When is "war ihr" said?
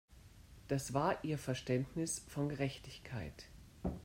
0.95-1.37